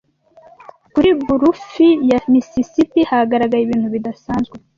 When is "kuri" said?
0.93-1.09